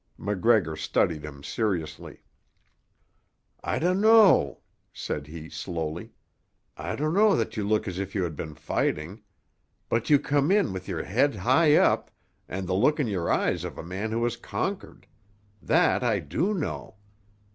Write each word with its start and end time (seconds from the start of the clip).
MacGregor 0.17 0.75
studied 0.75 1.23
him 1.23 1.43
seriously. 1.43 2.23
"I 3.63 3.77
donno," 3.77 4.61
said 4.91 5.27
he 5.27 5.47
slowly. 5.47 6.09
"I 6.75 6.95
donno 6.95 7.35
that 7.35 7.55
you 7.55 7.67
look 7.67 7.87
as 7.87 7.99
if 7.99 8.15
you 8.15 8.23
had 8.23 8.35
been 8.35 8.55
fighting. 8.55 9.21
But 9.89 10.09
you 10.09 10.17
come 10.17 10.49
in 10.49 10.73
with 10.73 10.87
your 10.87 11.03
head 11.03 11.35
high 11.35 11.75
up, 11.75 12.09
and 12.49 12.65
the 12.65 12.73
look 12.73 12.99
in 12.99 13.05
your 13.05 13.29
eyes 13.29 13.63
of 13.63 13.77
a 13.77 13.83
man 13.83 14.11
who 14.11 14.23
has 14.23 14.37
conquered. 14.37 15.05
That 15.61 16.01
I 16.03 16.17
do 16.17 16.55
know. 16.55 16.95